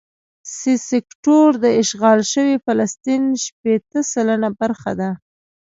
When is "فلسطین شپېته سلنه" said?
2.65-4.49